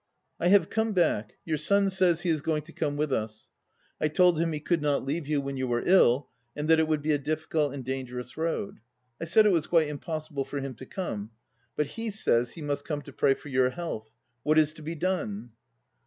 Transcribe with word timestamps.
I 0.39 0.47
have 0.47 0.71
come 0.71 0.93
back, 0.93 1.33
your 1.45 1.57
son 1.59 1.91
says 1.91 2.21
he 2.21 2.31
is 2.31 2.41
going 2.41 2.63
to 2.63 2.73
come 2.73 2.97
with 2.97 3.13
us. 3.13 3.51
I 4.01 4.07
told 4.07 4.39
him 4.39 4.51
he 4.51 4.59
could 4.59 4.81
not 4.81 5.05
leave 5.05 5.27
you 5.27 5.39
when 5.39 5.57
you 5.57 5.67
were 5.67 5.83
ill 5.85 6.27
and 6.55 6.67
that 6.69 6.79
it 6.79 6.87
would 6.87 7.03
be 7.03 7.11
a 7.11 7.19
difficult 7.19 7.71
and 7.71 7.85
dangerous 7.85 8.35
road. 8.35 8.79
I 9.21 9.25
said 9.25 9.45
it 9.45 9.51
was 9.51 9.67
quite 9.67 9.89
impos 9.89 10.27
sible 10.31 10.47
for 10.47 10.57
him 10.59 10.73
to 10.73 10.87
come. 10.87 11.29
But 11.75 11.85
he 11.85 12.09
says 12.09 12.53
he 12.53 12.63
must 12.63 12.83
come 12.83 13.03
to 13.03 13.13
pray 13.13 13.35
for 13.35 13.49
your 13.49 13.69
health. 13.69 14.15
What 14.41 14.57
is 14.57 14.73
to 14.73 14.81
be 14.81 14.95
done? 14.95 15.51